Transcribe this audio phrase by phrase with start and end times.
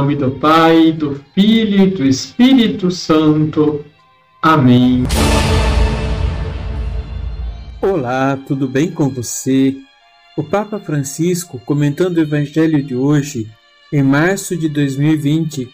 [0.00, 3.84] nome do Pai, do Filho e do Espírito Santo.
[4.40, 5.04] Amém.
[7.82, 9.76] Olá, tudo bem com você?
[10.38, 13.50] O Papa Francisco, comentando o Evangelho de hoje,
[13.92, 15.68] em março de 2020,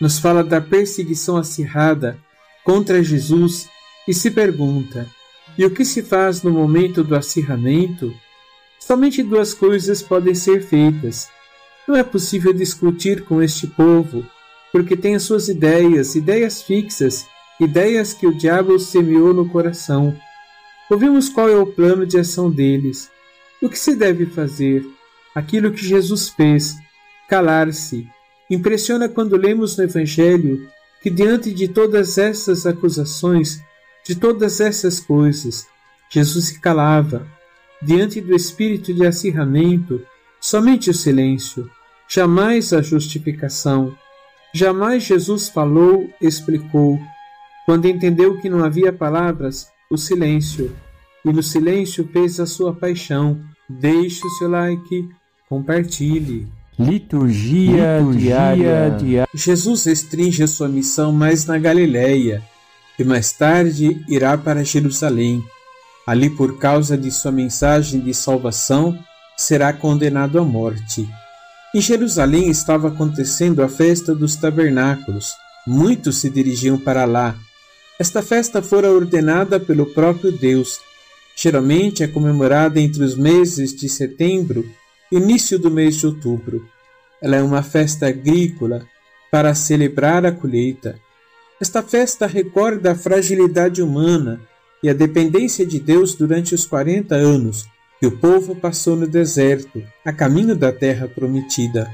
[0.00, 2.18] nos fala da perseguição acirrada
[2.64, 3.68] contra Jesus
[4.08, 5.06] e se pergunta:
[5.58, 8.14] e o que se faz no momento do acirramento?
[8.80, 11.28] Somente duas coisas podem ser feitas.
[11.88, 14.22] Não é possível discutir com este povo,
[14.70, 17.26] porque tem as suas ideias, ideias fixas,
[17.58, 20.14] ideias que o diabo semeou no coração.
[20.90, 23.10] Ouvimos qual é o plano de ação deles.
[23.62, 24.84] O que se deve fazer?
[25.34, 26.76] Aquilo que Jesus fez,
[27.26, 28.06] calar-se.
[28.50, 30.68] Impressiona quando lemos no Evangelho
[31.02, 33.62] que, diante de todas essas acusações,
[34.06, 35.66] de todas essas coisas,
[36.10, 37.26] Jesus se calava.
[37.80, 40.02] Diante do espírito de acirramento,
[40.38, 41.70] somente o silêncio,
[42.08, 43.94] jamais a justificação.
[44.54, 46.98] Jamais Jesus falou, explicou.
[47.66, 50.74] Quando entendeu que não havia palavras, o silêncio.
[51.24, 53.38] E no silêncio fez a sua paixão.
[53.68, 55.08] Deixe o seu like,
[55.48, 56.48] compartilhe.
[56.78, 58.90] Liturgia, Liturgia diária.
[58.96, 59.28] diária.
[59.34, 62.42] Jesus restringe a sua missão mais na Galileia
[62.98, 65.42] e mais tarde irá para Jerusalém.
[66.06, 68.98] Ali, por causa de sua mensagem de salvação,
[69.36, 71.06] será condenado à morte.
[71.78, 75.32] Em Jerusalém estava acontecendo a festa dos tabernáculos.
[75.64, 77.36] Muitos se dirigiam para lá.
[78.00, 80.80] Esta festa fora ordenada pelo próprio Deus.
[81.36, 84.68] Geralmente é comemorada entre os meses de setembro
[85.12, 86.66] e início do mês de outubro.
[87.22, 88.84] Ela é uma festa agrícola
[89.30, 90.98] para celebrar a colheita.
[91.60, 94.40] Esta festa recorda a fragilidade humana
[94.82, 97.68] e a dependência de Deus durante os 40 anos
[98.00, 101.90] que o povo passou no deserto, a caminho da terra prometida.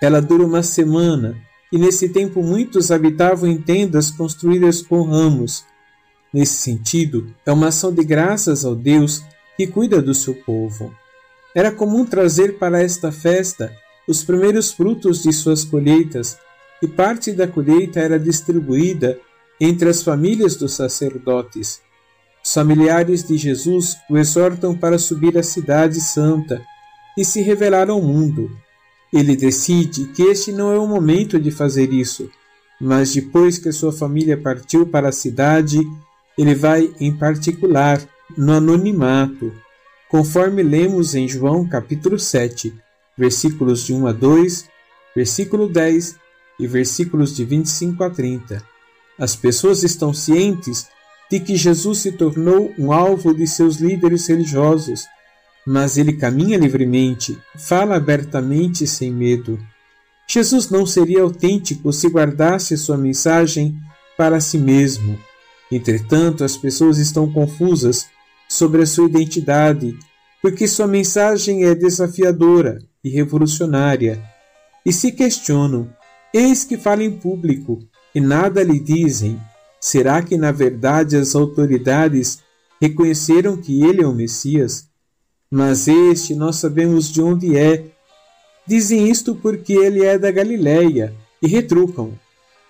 [0.00, 1.36] Ela dura uma semana,
[1.70, 5.64] e nesse tempo muitos habitavam em tendas construídas com ramos.
[6.32, 9.22] Nesse sentido, é uma ação de graças ao Deus
[9.56, 10.94] que cuida do seu povo.
[11.54, 13.72] Era comum trazer para esta festa
[14.06, 16.38] os primeiros frutos de suas colheitas
[16.82, 19.18] e parte da colheita era distribuída
[19.60, 21.80] entre as famílias dos sacerdotes.
[22.46, 26.62] Os familiares de Jesus o exortam para subir à Cidade Santa
[27.18, 28.56] e se revelar ao mundo.
[29.12, 32.30] Ele decide que este não é o momento de fazer isso,
[32.80, 35.80] mas depois que sua família partiu para a cidade,
[36.38, 38.00] ele vai em particular
[38.38, 39.52] no anonimato,
[40.08, 42.72] conforme lemos em João capítulo 7,
[43.18, 44.68] versículos de 1 a 2,
[45.16, 46.14] versículo 10
[46.60, 48.62] e versículos de 25 a 30.
[49.18, 50.86] As pessoas estão cientes
[51.30, 55.06] de que Jesus se tornou um alvo de seus líderes religiosos,
[55.66, 59.58] mas ele caminha livremente, fala abertamente sem medo.
[60.28, 63.76] Jesus não seria autêntico se guardasse sua mensagem
[64.16, 65.18] para si mesmo.
[65.70, 68.06] Entretanto, as pessoas estão confusas
[68.48, 69.98] sobre a sua identidade,
[70.40, 74.22] porque sua mensagem é desafiadora e revolucionária,
[74.84, 75.90] e se questionam
[76.38, 77.78] Eis que fala em público
[78.14, 79.40] e nada lhe dizem.
[79.80, 82.40] Será que na verdade as autoridades
[82.80, 84.88] reconheceram que ele é o Messias?
[85.50, 87.84] Mas este nós sabemos de onde é.
[88.66, 92.12] Dizem isto porque ele é da Galiléia e retrucam.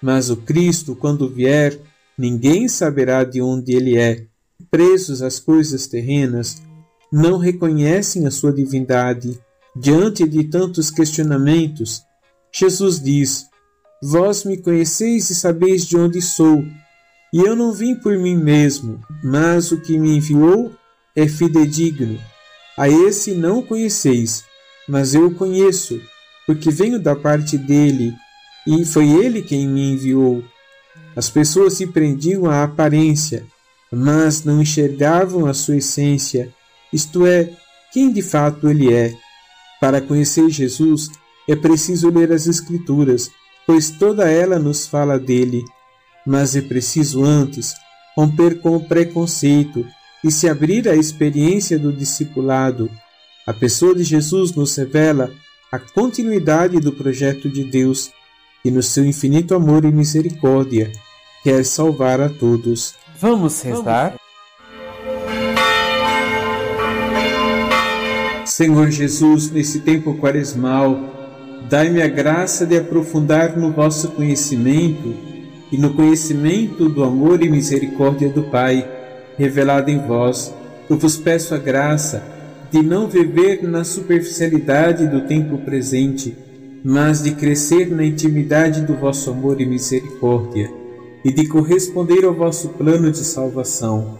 [0.00, 1.78] Mas o Cristo, quando vier,
[2.18, 4.26] ninguém saberá de onde ele é.
[4.70, 6.62] Presos às coisas terrenas,
[7.10, 9.40] não reconhecem a sua divindade.
[9.74, 12.02] Diante de tantos questionamentos,
[12.52, 13.46] Jesus diz:
[14.02, 16.64] Vós me conheceis e sabeis de onde sou,
[17.32, 20.74] e eu não vim por mim mesmo, mas o que me enviou
[21.14, 22.18] é fidedigno.
[22.78, 24.44] A esse não conheceis,
[24.88, 26.00] mas eu o conheço,
[26.46, 28.14] porque venho da parte dele,
[28.66, 30.44] e foi ele quem me enviou.
[31.14, 33.46] As pessoas se prendiam à aparência,
[33.90, 36.52] mas não enxergavam a sua essência,
[36.92, 37.50] isto é,
[37.92, 39.14] quem de fato ele é.
[39.80, 41.10] Para conhecer Jesus,
[41.48, 43.30] é preciso ler as Escrituras
[43.66, 45.64] pois toda ela nos fala dele.
[46.26, 47.74] Mas é preciso antes
[48.16, 49.86] romper com o preconceito
[50.24, 52.90] e se abrir à experiência do discipulado.
[53.46, 55.30] A pessoa de Jesus nos revela
[55.70, 58.10] a continuidade do projeto de Deus,
[58.62, 60.90] que no seu infinito amor e misericórdia
[61.44, 62.94] quer salvar a todos.
[63.20, 64.16] Vamos rezar?
[68.44, 71.16] Senhor Jesus, nesse tempo quaresmal,
[71.68, 75.16] Dai-me a graça de aprofundar no vosso conhecimento
[75.70, 78.88] e no conhecimento do amor e misericórdia do Pai,
[79.36, 80.54] revelado em vós.
[80.88, 82.22] Eu vos peço a graça
[82.70, 86.36] de não viver na superficialidade do tempo presente,
[86.84, 90.70] mas de crescer na intimidade do vosso amor e misericórdia,
[91.24, 94.18] e de corresponder ao vosso plano de salvação.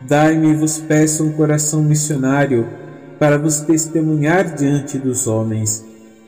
[0.00, 2.66] Dai-me, vos peço, um coração missionário
[3.18, 5.87] para vos testemunhar diante dos homens.